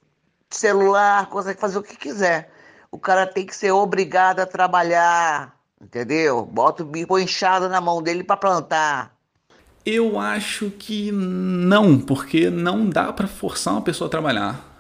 celular, 0.51 1.29
consegue 1.29 1.61
fazer 1.61 1.79
o 1.79 1.83
que 1.83 1.97
quiser. 1.97 2.51
O 2.91 2.99
cara 2.99 3.27
tem 3.27 3.47
que 3.47 3.57
ser 3.57 3.73
obrigado 3.73 4.41
a 4.41 4.47
trabalhar. 4.47 5.57
Entendeu? 5.83 6.47
Bota 6.47 6.85
o 6.85 6.87
bico 6.87 7.19
inchado 7.19 7.69
na 7.69 7.81
mão 7.81 8.01
dele 8.01 8.23
para 8.23 8.37
plantar. 8.37 9.12
Eu 9.85 10.19
acho 10.19 10.71
que 10.79 11.11
não, 11.13 11.99
porque 11.99 12.49
não 12.49 12.89
dá 12.89 13.13
para 13.13 13.27
forçar 13.27 13.75
uma 13.75 13.83
pessoa 13.83 14.07
a 14.07 14.11
trabalhar. 14.11 14.73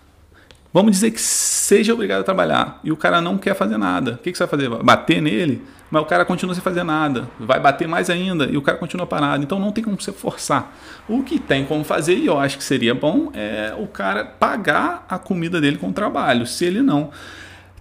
Vamos 0.72 0.92
dizer 0.92 1.10
que 1.10 1.20
seja 1.20 1.92
obrigado 1.92 2.20
a 2.20 2.24
trabalhar 2.24 2.80
e 2.82 2.90
o 2.90 2.96
cara 2.96 3.20
não 3.20 3.36
quer 3.36 3.54
fazer 3.54 3.76
nada. 3.76 4.12
O 4.12 4.18
que, 4.18 4.32
que 4.32 4.38
você 4.38 4.46
vai 4.46 4.50
fazer? 4.50 4.70
Bater 4.82 5.20
nele? 5.20 5.62
Mas 5.90 6.02
o 6.02 6.06
cara 6.06 6.24
continua 6.24 6.54
sem 6.54 6.62
fazer 6.62 6.82
nada. 6.82 7.28
Vai 7.38 7.60
bater 7.60 7.86
mais 7.86 8.08
ainda 8.08 8.46
e 8.46 8.56
o 8.56 8.62
cara 8.62 8.78
continua 8.78 9.06
parado. 9.06 9.42
Então 9.42 9.58
não 9.58 9.70
tem 9.70 9.84
como 9.84 10.00
você 10.00 10.12
forçar. 10.12 10.74
O 11.06 11.22
que 11.22 11.38
tem 11.38 11.66
como 11.66 11.84
fazer, 11.84 12.14
e 12.14 12.26
eu 12.26 12.38
acho 12.38 12.56
que 12.56 12.64
seria 12.64 12.94
bom, 12.94 13.30
é 13.34 13.74
o 13.76 13.86
cara 13.86 14.24
pagar 14.24 15.04
a 15.08 15.18
comida 15.18 15.60
dele 15.60 15.76
com 15.76 15.92
trabalho. 15.92 16.46
Se 16.46 16.64
ele 16.64 16.80
não 16.80 17.10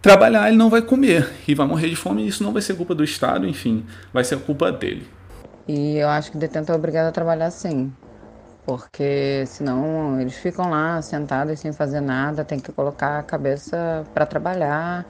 trabalhar, 0.02 0.50
ele 0.50 0.58
não 0.58 0.70
vai 0.70 0.82
comer 0.82 1.30
e 1.48 1.56
vai 1.56 1.66
morrer 1.66 1.88
de 1.88 1.96
fome. 1.96 2.24
E 2.24 2.28
isso 2.28 2.44
não 2.44 2.52
vai 2.52 2.62
ser 2.62 2.74
culpa 2.74 2.94
do 2.94 3.04
Estado, 3.04 3.48
enfim, 3.48 3.86
vai 4.12 4.26
ser 4.26 4.38
culpa 4.40 4.70
dele. 4.70 5.08
E 5.68 5.98
eu 5.98 6.10
acho 6.10 6.32
que 6.32 6.38
detento 6.38 6.72
é 6.72 6.76
obrigado 6.76 7.08
a 7.08 7.12
trabalhar 7.12 7.52
sim. 7.52 7.92
porque 8.66 9.44
senão 9.48 10.20
eles 10.22 10.36
ficam 10.36 10.70
lá 10.70 11.02
sentados 11.02 11.60
sem 11.60 11.74
fazer 11.74 12.02
nada, 12.02 12.46
tem 12.46 12.60
que 12.60 12.72
colocar 12.72 13.20
a 13.20 13.24
cabeça 13.24 14.06
para 14.14 14.26
trabalhar, 14.26 15.06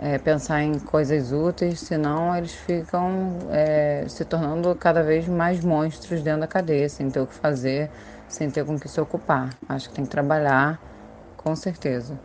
é, 0.00 0.18
pensar 0.18 0.62
em 0.62 0.78
coisas 0.78 1.32
úteis, 1.32 1.80
senão 1.80 2.36
eles 2.36 2.52
ficam 2.54 3.38
é, 3.50 4.04
se 4.08 4.24
tornando 4.24 4.74
cada 4.76 5.02
vez 5.02 5.28
mais 5.28 5.60
monstros 5.64 6.22
dentro 6.22 6.40
da 6.40 6.46
cadeia, 6.46 6.88
sem 6.88 7.10
ter 7.10 7.20
o 7.20 7.26
que 7.26 7.34
fazer, 7.34 7.90
sem 8.28 8.50
ter 8.50 8.64
com 8.64 8.76
o 8.76 8.80
que 8.80 8.88
se 8.88 9.00
ocupar. 9.00 9.56
Acho 9.68 9.88
que 9.88 9.96
tem 9.96 10.04
que 10.04 10.10
trabalhar, 10.10 10.80
com 11.36 11.54
certeza. 11.56 12.18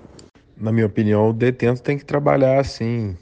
Na 0.56 0.72
minha 0.72 0.86
opinião, 0.86 1.30
o 1.30 1.34
detento 1.34 1.82
tem 1.82 1.98
que 1.98 2.06
trabalhar 2.06 2.60
assim, 2.60 3.18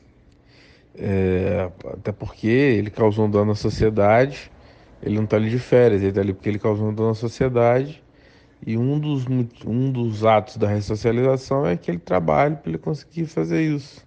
é, 0.95 1.71
até 1.93 2.11
porque 2.11 2.47
ele 2.47 2.89
causou 2.89 3.25
um 3.25 3.31
dano 3.31 3.51
à 3.51 3.55
sociedade, 3.55 4.51
ele 5.01 5.15
não 5.15 5.23
está 5.23 5.37
ali 5.37 5.49
de 5.49 5.59
férias, 5.59 6.01
ele 6.01 6.09
está 6.09 6.21
ali 6.21 6.33
porque 6.33 6.49
ele 6.49 6.59
causou 6.59 6.89
um 6.89 6.93
dano 6.93 7.09
à 7.09 7.15
sociedade. 7.15 8.03
E 8.65 8.77
um 8.77 8.99
dos, 8.99 9.25
um 9.65 9.91
dos 9.91 10.25
atos 10.25 10.57
da 10.57 10.67
ressocialização 10.67 11.65
é 11.65 11.77
que 11.77 11.89
ele 11.89 11.99
trabalhe 11.99 12.57
para 12.57 12.69
ele 12.69 12.77
conseguir 12.77 13.25
fazer 13.25 13.61
isso 13.61 14.05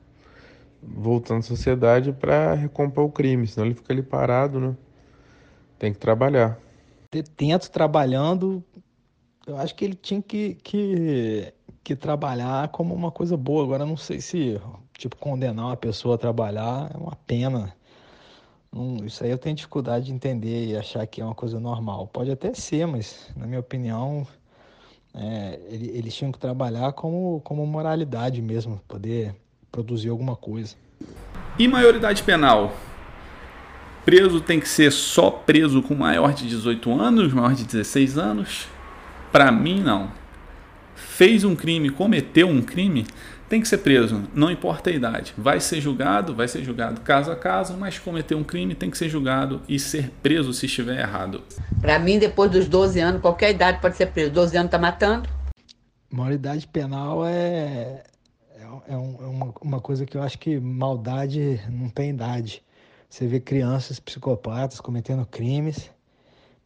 voltando 0.82 1.38
à 1.38 1.42
sociedade 1.42 2.12
para 2.12 2.54
recompor 2.54 3.04
o 3.04 3.10
crime, 3.10 3.46
senão 3.46 3.66
ele 3.66 3.74
fica 3.74 3.92
ali 3.92 4.02
parado, 4.02 4.58
né? 4.58 4.76
Tem 5.78 5.92
que 5.92 5.98
trabalhar. 5.98 6.58
Tento 7.36 7.70
trabalhando, 7.70 8.64
eu 9.46 9.56
acho 9.56 9.74
que 9.74 9.84
ele 9.84 9.94
tinha 9.94 10.20
que, 10.20 10.54
que, 10.56 11.52
que 11.84 11.94
trabalhar 11.94 12.68
como 12.68 12.94
uma 12.94 13.10
coisa 13.10 13.36
boa. 13.36 13.64
Agora, 13.64 13.84
não 13.84 13.96
sei 13.96 14.20
se, 14.20 14.60
tipo, 15.02 15.16
condenar 15.16 15.66
uma 15.66 15.76
pessoa 15.76 16.14
a 16.14 16.18
trabalhar 16.18 16.90
é 16.94 16.96
uma 16.96 17.16
pena. 17.26 17.74
Não, 18.72 19.04
isso 19.04 19.22
aí 19.24 19.30
eu 19.30 19.38
tenho 19.38 19.56
dificuldade 19.56 20.06
de 20.06 20.12
entender 20.12 20.66
e 20.66 20.76
achar 20.76 21.06
que 21.06 21.20
é 21.20 21.24
uma 21.24 21.34
coisa 21.34 21.58
normal. 21.58 22.06
Pode 22.06 22.30
até 22.30 22.54
ser, 22.54 22.86
mas, 22.86 23.28
na 23.36 23.46
minha 23.46 23.60
opinião, 23.60 24.26
é, 25.14 25.58
eles 25.68 26.14
tinham 26.14 26.30
que 26.30 26.38
trabalhar 26.38 26.92
como, 26.92 27.40
como 27.44 27.66
moralidade 27.66 28.40
mesmo, 28.40 28.80
poder 28.86 29.34
produzir 29.70 30.08
alguma 30.08 30.36
coisa. 30.36 30.76
E 31.58 31.66
maioridade 31.66 32.22
penal? 32.22 32.72
Preso 34.04 34.40
tem 34.40 34.58
que 34.58 34.68
ser 34.68 34.90
só 34.90 35.30
preso 35.30 35.82
com 35.82 35.94
maior 35.94 36.32
de 36.32 36.48
18 36.48 36.92
anos, 36.92 37.32
maior 37.32 37.54
de 37.54 37.64
16 37.64 38.18
anos? 38.18 38.68
Para 39.30 39.50
mim, 39.52 39.80
não. 39.80 40.21
Fez 41.14 41.44
um 41.44 41.54
crime, 41.54 41.90
cometeu 41.90 42.48
um 42.48 42.62
crime, 42.62 43.06
tem 43.46 43.60
que 43.60 43.68
ser 43.68 43.76
preso, 43.78 44.24
não 44.34 44.50
importa 44.50 44.88
a 44.88 44.92
idade. 44.94 45.34
Vai 45.36 45.60
ser 45.60 45.78
julgado, 45.78 46.34
vai 46.34 46.48
ser 46.48 46.64
julgado 46.64 47.02
caso 47.02 47.30
a 47.30 47.36
caso, 47.36 47.76
mas 47.76 47.98
cometeu 47.98 48.38
um 48.38 48.42
crime 48.42 48.74
tem 48.74 48.90
que 48.90 48.96
ser 48.96 49.10
julgado 49.10 49.60
e 49.68 49.78
ser 49.78 50.10
preso 50.22 50.54
se 50.54 50.64
estiver 50.64 50.98
errado. 50.98 51.44
Para 51.82 51.98
mim, 51.98 52.18
depois 52.18 52.50
dos 52.50 52.66
12 52.66 52.98
anos, 52.98 53.20
qualquer 53.20 53.50
idade 53.50 53.78
pode 53.78 53.94
ser 53.94 54.06
preso. 54.06 54.30
12 54.30 54.56
anos 54.56 54.70
tá 54.70 54.78
matando? 54.78 55.28
Maioridade 56.10 56.66
penal 56.66 57.26
é 57.26 58.04
é, 58.88 58.96
um, 58.96 59.16
é 59.20 59.26
uma, 59.26 59.54
uma 59.60 59.80
coisa 59.82 60.06
que 60.06 60.16
eu 60.16 60.22
acho 60.22 60.38
que 60.38 60.58
maldade 60.58 61.60
não 61.68 61.90
tem 61.90 62.08
idade. 62.08 62.62
Você 63.06 63.26
vê 63.26 63.38
crianças 63.38 64.00
psicopatas 64.00 64.80
cometendo 64.80 65.26
crimes 65.26 65.90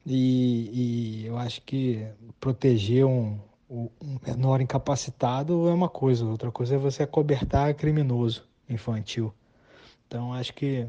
e, 0.07 1.25
e 1.25 1.27
eu 1.27 1.37
acho 1.37 1.61
que 1.63 2.07
proteger 2.39 3.05
um, 3.05 3.41
um 3.69 3.89
menor 4.25 4.61
incapacitado 4.61 5.69
é 5.69 5.75
uma 5.75 5.89
coisa, 5.89 6.25
outra 6.25 6.51
coisa 6.51 6.77
é 6.77 6.79
você 6.79 7.03
acobertar 7.03 7.75
criminoso 7.75 8.45
infantil. 8.69 9.33
Então 10.07 10.33
acho 10.33 10.55
que 10.55 10.87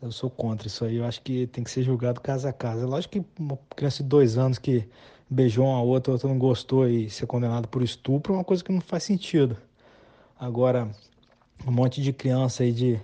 eu 0.00 0.10
sou 0.12 0.30
contra 0.30 0.66
isso 0.66 0.84
aí. 0.84 0.96
Eu 0.96 1.04
acho 1.04 1.20
que 1.20 1.46
tem 1.48 1.62
que 1.64 1.70
ser 1.70 1.82
julgado 1.82 2.20
caso 2.20 2.48
a 2.48 2.52
caso. 2.52 2.82
É 2.82 2.86
lógico 2.86 3.20
que 3.20 3.24
uma 3.38 3.58
criança 3.76 4.02
de 4.02 4.08
dois 4.08 4.38
anos 4.38 4.58
que 4.58 4.88
beijou 5.28 5.66
uma 5.66 5.82
outra, 5.82 6.12
outra 6.12 6.28
não 6.28 6.38
gostou 6.38 6.88
e 6.88 7.10
ser 7.10 7.26
condenado 7.26 7.68
por 7.68 7.82
estupro 7.82 8.32
é 8.32 8.36
uma 8.36 8.44
coisa 8.44 8.64
que 8.64 8.72
não 8.72 8.80
faz 8.80 9.02
sentido. 9.02 9.56
Agora, 10.38 10.90
um 11.66 11.70
monte 11.70 12.00
de 12.00 12.12
criança 12.12 12.62
aí 12.62 12.72
de, 12.72 13.00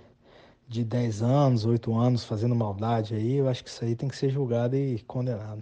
de 0.67 0.83
10 0.83 1.21
anos, 1.21 1.65
8 1.65 1.95
anos 1.95 2.25
fazendo 2.25 2.53
maldade 2.53 3.15
aí, 3.15 3.37
eu 3.37 3.47
acho 3.47 3.63
que 3.63 3.69
isso 3.69 3.83
aí 3.83 3.95
tem 3.95 4.09
que 4.09 4.17
ser 4.17 4.29
julgado 4.29 4.75
e 4.75 4.99
condenado. 5.07 5.61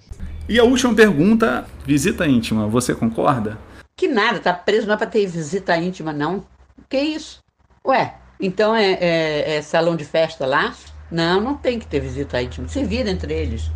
E 0.49 0.59
a 0.59 0.63
última 0.63 0.95
pergunta, 0.95 1.65
visita 1.85 2.25
íntima, 2.25 2.67
você 2.67 2.95
concorda? 2.95 3.57
Que 3.95 4.07
nada, 4.07 4.39
tá 4.39 4.53
preso 4.53 4.87
não 4.87 4.95
é 4.95 4.97
pra 4.97 5.07
ter 5.07 5.25
visita 5.27 5.77
íntima, 5.77 6.11
não. 6.11 6.43
Que 6.89 6.99
isso? 6.99 7.39
Ué, 7.85 8.15
então 8.39 8.75
é, 8.75 8.93
é, 8.93 9.55
é 9.57 9.61
salão 9.61 9.95
de 9.95 10.03
festa 10.03 10.45
lá? 10.45 10.75
Não, 11.11 11.39
não 11.39 11.55
tem 11.55 11.77
que 11.77 11.85
ter 11.85 11.99
visita 11.99 12.41
íntima. 12.41 12.67
Se 12.67 12.83
vira 12.83 13.09
entre 13.09 13.33
eles. 13.33 13.71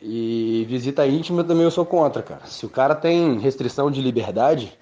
E 0.00 0.66
visita 0.68 1.06
íntima 1.06 1.42
também 1.42 1.64
eu 1.64 1.70
sou 1.70 1.86
contra, 1.86 2.22
cara. 2.22 2.46
Se 2.46 2.66
o 2.66 2.68
cara 2.68 2.94
tem 2.94 3.38
restrição 3.38 3.90
de 3.90 4.02
liberdade, 4.02 4.76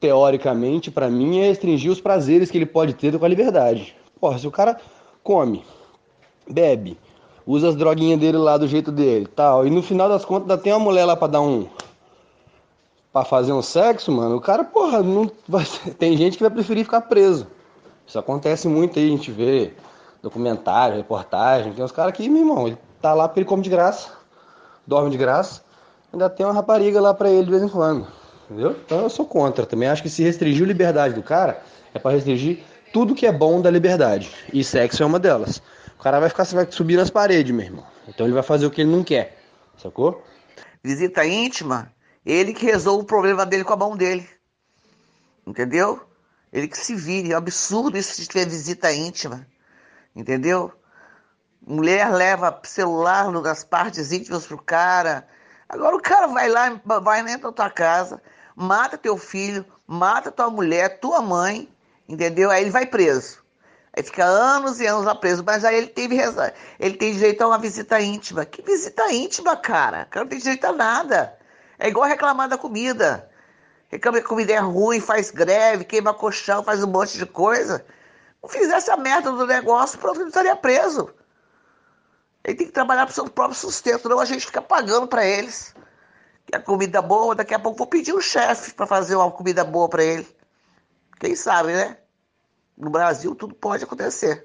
teoricamente, 0.00 0.90
para 0.90 1.08
mim, 1.08 1.38
é 1.38 1.46
restringir 1.46 1.90
os 1.90 2.00
prazeres 2.00 2.50
que 2.50 2.58
ele 2.58 2.66
pode 2.66 2.94
ter 2.94 3.16
com 3.16 3.24
a 3.24 3.28
liberdade. 3.28 3.94
Porra, 4.22 4.38
se 4.38 4.46
o 4.46 4.52
cara 4.52 4.78
come, 5.24 5.64
bebe, 6.48 6.96
usa 7.44 7.70
as 7.70 7.74
droguinhas 7.74 8.20
dele 8.20 8.38
lá 8.38 8.56
do 8.56 8.68
jeito 8.68 8.92
dele, 8.92 9.26
tal, 9.26 9.66
e 9.66 9.70
no 9.70 9.82
final 9.82 10.08
das 10.08 10.24
contas 10.24 10.48
ainda 10.48 10.62
tem 10.62 10.72
uma 10.72 10.78
mulher 10.78 11.04
lá 11.04 11.16
para 11.16 11.26
dar 11.26 11.40
um 11.40 11.66
para 13.12 13.24
fazer 13.24 13.52
um 13.52 13.60
sexo, 13.60 14.12
mano, 14.12 14.36
o 14.36 14.40
cara, 14.40 14.62
porra, 14.62 15.02
não 15.02 15.28
vai... 15.48 15.66
tem 15.98 16.16
gente 16.16 16.36
que 16.36 16.42
vai 16.44 16.52
preferir 16.52 16.84
ficar 16.84 17.00
preso. 17.00 17.48
Isso 18.06 18.16
acontece 18.16 18.68
muito 18.68 18.96
aí, 18.96 19.06
a 19.06 19.10
gente 19.10 19.32
vê 19.32 19.72
documentário, 20.22 20.98
reportagem, 20.98 21.72
tem 21.72 21.84
uns 21.84 21.90
caras 21.90 22.14
que, 22.14 22.28
meu 22.28 22.42
irmão, 22.42 22.68
ele 22.68 22.78
tá 23.00 23.14
lá 23.14 23.26
porque 23.26 23.40
ele 23.40 23.48
come 23.48 23.64
de 23.64 23.70
graça, 23.70 24.12
dorme 24.86 25.10
de 25.10 25.18
graça, 25.18 25.62
ainda 26.12 26.30
tem 26.30 26.46
uma 26.46 26.52
rapariga 26.52 27.00
lá 27.00 27.12
para 27.12 27.28
ele 27.28 27.46
de 27.46 27.50
vez 27.50 27.62
em 27.64 27.68
quando. 27.68 28.06
Entendeu? 28.48 28.76
Então 28.86 29.00
eu 29.00 29.10
sou 29.10 29.26
contra. 29.26 29.66
Também 29.66 29.88
acho 29.88 30.00
que 30.00 30.08
se 30.08 30.22
restringir 30.22 30.62
a 30.62 30.68
liberdade 30.68 31.12
do 31.12 31.24
cara, 31.24 31.60
é 31.92 31.98
para 31.98 32.12
restringir 32.12 32.62
tudo 32.92 33.14
que 33.14 33.26
é 33.26 33.32
bom 33.32 33.60
da 33.60 33.70
liberdade. 33.70 34.30
E 34.52 34.62
sexo 34.62 35.02
é 35.02 35.06
uma 35.06 35.18
delas. 35.18 35.62
O 35.98 36.02
cara 36.02 36.20
vai 36.20 36.28
ficar 36.28 36.44
vai 36.44 36.70
subir 36.70 36.96
nas 36.96 37.10
paredes, 37.10 37.54
meu 37.54 37.64
irmão. 37.64 37.86
Então 38.08 38.26
ele 38.26 38.34
vai 38.34 38.42
fazer 38.42 38.66
o 38.66 38.70
que 38.70 38.80
ele 38.80 38.90
não 38.90 39.04
quer. 39.04 39.38
Sacou? 39.76 40.24
Visita 40.82 41.24
íntima, 41.24 41.92
ele 42.26 42.52
que 42.52 42.66
resolve 42.66 43.04
o 43.04 43.06
problema 43.06 43.46
dele 43.46 43.64
com 43.64 43.72
a 43.72 43.76
mão 43.76 43.96
dele. 43.96 44.28
Entendeu? 45.46 46.00
Ele 46.52 46.68
que 46.68 46.76
se 46.76 46.94
vire. 46.94 47.32
É 47.32 47.34
um 47.34 47.38
absurdo 47.38 47.96
isso 47.96 48.14
se 48.14 48.26
tiver 48.26 48.46
visita 48.46 48.92
íntima. 48.92 49.46
Entendeu? 50.14 50.72
Mulher 51.64 52.12
leva 52.12 52.60
celular 52.64 53.30
nas 53.30 53.64
partes 53.64 54.12
íntimas 54.12 54.46
pro 54.46 54.58
cara. 54.58 55.26
Agora 55.68 55.96
o 55.96 56.02
cara 56.02 56.26
vai 56.26 56.48
lá, 56.48 56.80
vai 56.84 57.38
da 57.38 57.52
tua 57.52 57.70
casa, 57.70 58.20
mata 58.54 58.98
teu 58.98 59.16
filho, 59.16 59.64
mata 59.86 60.30
tua 60.30 60.50
mulher, 60.50 61.00
tua 61.00 61.22
mãe, 61.22 61.68
entendeu? 62.08 62.50
Aí 62.50 62.62
ele 62.62 62.70
vai 62.70 62.86
preso. 62.86 63.42
Aí 63.94 64.02
fica 64.02 64.24
anos 64.24 64.80
e 64.80 64.86
anos 64.86 65.04
lá 65.04 65.14
preso, 65.14 65.44
mas 65.44 65.64
aí 65.64 65.76
ele 65.76 65.88
teve 65.88 66.18
ele 66.80 66.96
tem 66.96 67.12
direito 67.12 67.42
a 67.42 67.48
uma 67.48 67.58
visita 67.58 68.00
íntima. 68.00 68.44
Que 68.44 68.62
visita 68.62 69.12
íntima, 69.12 69.56
cara? 69.56 70.04
O 70.04 70.10
cara 70.10 70.24
não 70.24 70.30
tem 70.30 70.38
direito 70.38 70.64
a 70.64 70.72
nada. 70.72 71.38
É 71.78 71.88
igual 71.88 72.08
reclamar 72.08 72.48
da 72.48 72.56
comida. 72.56 73.28
Reclama 73.88 74.18
que 74.18 74.24
a 74.24 74.28
comida 74.28 74.52
é 74.54 74.58
ruim, 74.58 75.00
faz 75.00 75.30
greve, 75.30 75.84
queima 75.84 76.14
colchão, 76.14 76.64
faz 76.64 76.82
um 76.82 76.86
monte 76.86 77.18
de 77.18 77.26
coisa. 77.26 77.84
Não 78.42 78.48
fizesse 78.48 78.90
a 78.90 78.96
merda 78.96 79.30
do 79.30 79.46
negócio, 79.46 79.98
pronto, 79.98 80.20
ele 80.20 80.28
estaria 80.28 80.56
preso. 80.56 81.12
Ele 82.42 82.56
tem 82.56 82.66
que 82.66 82.72
trabalhar 82.72 83.04
para 83.04 83.12
o 83.12 83.14
seu 83.14 83.28
próprio 83.28 83.58
sustento, 83.58 84.08
não 84.08 84.18
a 84.18 84.24
gente 84.24 84.46
fica 84.46 84.62
pagando 84.62 85.06
para 85.06 85.24
eles 85.24 85.74
que 86.46 86.56
a 86.56 86.60
comida 86.60 87.00
boa, 87.00 87.34
daqui 87.34 87.54
a 87.54 87.58
pouco 87.58 87.78
vou 87.78 87.86
pedir 87.86 88.12
um 88.12 88.20
chefe 88.20 88.74
para 88.74 88.86
fazer 88.86 89.14
uma 89.14 89.30
comida 89.30 89.62
boa 89.64 89.88
para 89.88 90.02
ele. 90.02 90.26
Quem 91.22 91.36
sabe, 91.36 91.72
né? 91.72 91.98
No 92.76 92.90
Brasil 92.90 93.32
tudo 93.36 93.54
pode 93.54 93.84
acontecer. 93.84 94.44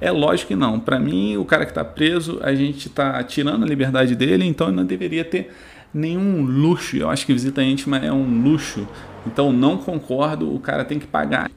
É 0.00 0.10
lógico 0.10 0.48
que 0.48 0.56
não. 0.56 0.80
Para 0.80 0.98
mim, 0.98 1.36
o 1.36 1.44
cara 1.44 1.64
que 1.64 1.70
está 1.70 1.84
preso, 1.84 2.40
a 2.42 2.52
gente 2.52 2.88
está 2.88 3.22
tirando 3.22 3.62
a 3.62 3.66
liberdade 3.66 4.16
dele, 4.16 4.44
então 4.44 4.66
ele 4.66 4.76
não 4.76 4.84
deveria 4.84 5.24
ter 5.24 5.54
nenhum 5.94 6.42
luxo. 6.42 6.96
Eu 6.96 7.08
acho 7.08 7.24
que 7.24 7.32
visita 7.32 7.62
íntima 7.62 7.98
é 7.98 8.10
um 8.10 8.42
luxo. 8.42 8.88
Então 9.24 9.52
não 9.52 9.78
concordo, 9.78 10.52
o 10.52 10.58
cara 10.58 10.84
tem 10.84 10.98
que 10.98 11.06
pagar. 11.06 11.48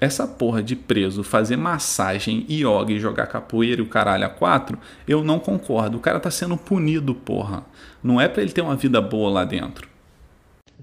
Essa 0.00 0.26
porra 0.26 0.62
de 0.62 0.74
preso 0.74 1.22
fazer 1.22 1.56
massagem, 1.56 2.46
yoga 2.48 2.94
e 2.94 2.98
jogar 2.98 3.26
capoeira 3.26 3.82
e 3.82 3.84
o 3.84 3.88
caralho 3.88 4.24
a 4.24 4.30
quatro, 4.30 4.78
eu 5.06 5.22
não 5.22 5.38
concordo. 5.38 5.98
O 5.98 6.00
cara 6.00 6.18
tá 6.18 6.30
sendo 6.30 6.56
punido, 6.56 7.14
porra. 7.14 7.66
Não 8.02 8.18
é 8.18 8.28
para 8.28 8.40
ele 8.40 8.52
ter 8.52 8.62
uma 8.62 8.76
vida 8.76 8.98
boa 9.02 9.30
lá 9.30 9.44
dentro. 9.44 9.86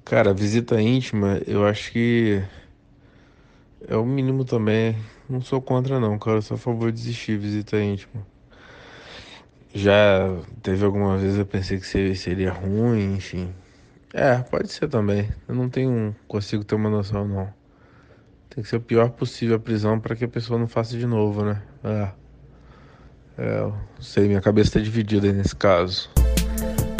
Cara, 0.06 0.36
visita 0.36 0.80
íntima, 0.80 1.42
eu 1.48 1.66
acho 1.66 1.92
que 1.92 2.44
é 3.86 3.96
o 3.96 4.06
mínimo 4.06 4.46
também. 4.46 4.96
Não 5.30 5.42
sou 5.42 5.62
contra 5.62 6.00
não, 6.00 6.18
cara. 6.18 6.38
Eu 6.38 6.42
sou 6.42 6.56
a 6.56 6.58
favor 6.58 6.92
de 6.92 6.98
desistir 7.00 7.38
visita 7.38 7.82
íntima. 7.82 8.26
Já 9.74 10.40
teve 10.64 10.86
algumas 10.86 11.22
vezes 11.22 11.38
eu 11.38 11.46
pensei 11.46 11.80
que 11.80 12.16
seria 12.16 12.52
ruim, 12.52 13.16
enfim. 13.16 13.54
É, 14.14 14.38
pode 14.38 14.72
ser 14.72 14.88
também. 14.88 15.30
Eu 15.48 15.54
não 15.54 15.70
tenho, 15.70 16.16
consigo 16.28 16.64
ter 16.64 16.76
uma 16.76 16.90
noção 16.90 17.28
não. 17.28 17.54
Tem 18.50 18.64
que 18.64 18.70
ser 18.70 18.78
o 18.78 18.82
pior 18.82 19.10
possível 19.12 19.58
a 19.58 19.60
prisão 19.60 20.00
para 20.00 20.16
que 20.16 20.26
a 20.26 20.28
pessoa 20.28 20.58
não 20.58 20.68
faça 20.68 20.98
de 20.98 21.06
novo, 21.06 21.44
né? 21.44 21.62
É. 21.84 22.10
É, 23.38 23.62
não 23.62 24.02
sei, 24.02 24.28
minha 24.28 24.42
cabeça 24.42 24.70
está 24.70 24.80
dividida 24.80 25.28
aí 25.28 25.34
nesse 25.34 25.56
caso. 25.56 26.10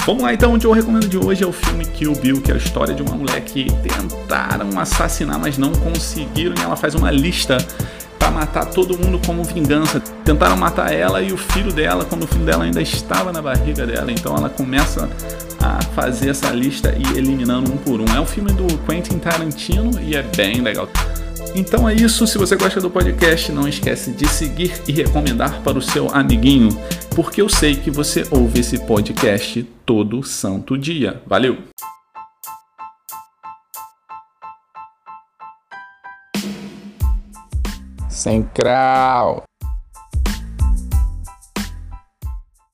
Vamos 0.08 0.24
lá 0.24 0.34
então, 0.34 0.54
onde 0.54 0.66
eu 0.66 0.72
recomendo 0.72 1.06
de 1.06 1.18
hoje 1.18 1.44
é 1.44 1.46
o 1.46 1.52
filme 1.52 1.84
Kill 1.84 2.14
Bill, 2.14 2.42
que 2.42 2.50
é 2.50 2.54
a 2.54 2.58
história 2.58 2.96
de 2.96 3.02
uma 3.02 3.14
mulher 3.14 3.42
que 3.42 3.66
tentaram 3.66 4.80
assassinar, 4.80 5.38
mas 5.38 5.58
não 5.58 5.74
conseguiram, 5.74 6.56
e 6.58 6.62
ela 6.62 6.78
faz 6.78 6.96
uma 6.96 7.12
lista 7.12 7.58
para 8.18 8.32
matar 8.32 8.68
todo 8.68 8.98
mundo 8.98 9.20
como 9.26 9.44
vingança. 9.44 10.00
Tentaram 10.24 10.56
matar 10.56 10.94
ela 10.94 11.22
e 11.22 11.34
o 11.34 11.38
filho 11.38 11.74
dela 11.74 12.06
quando 12.06 12.24
o 12.24 12.28
filho 12.28 12.46
dela 12.46 12.64
ainda 12.64 12.82
estava 12.82 13.34
na 13.34 13.42
barriga 13.42 13.86
dela. 13.86 14.10
Então 14.10 14.34
ela 14.34 14.48
começa 14.48 15.10
a 15.60 15.82
fazer 15.94 16.30
essa 16.30 16.52
lista 16.52 16.96
e 16.98 17.18
eliminando 17.18 17.70
um 17.70 17.76
por 17.76 18.00
um. 18.00 18.06
É 18.16 18.22
um 18.22 18.26
filme 18.26 18.54
do 18.54 18.78
Quentin 18.90 19.20
Tarantino 19.20 19.92
e 20.00 20.16
é 20.16 20.24
bem 20.24 20.62
legal. 20.62 20.88
Então 21.58 21.90
é 21.90 21.94
isso. 21.96 22.28
Se 22.28 22.38
você 22.38 22.56
gosta 22.56 22.80
do 22.80 22.88
podcast, 22.88 23.52
não 23.52 23.68
esquece 23.68 24.12
de 24.12 24.28
seguir 24.28 24.80
e 24.88 24.92
recomendar 24.92 25.64
para 25.64 25.76
o 25.76 25.82
seu 25.82 26.08
amiguinho, 26.14 26.70
porque 27.16 27.42
eu 27.42 27.50
sei 27.50 27.76
que 27.76 27.90
você 27.90 28.28
ouve 28.30 28.60
esse 28.60 28.78
podcast 28.86 29.64
todo 29.84 30.22
santo 30.22 30.78
dia. 30.78 31.20
Valeu! 31.26 31.58
Sem 38.08 38.44
crowd. 38.44 39.42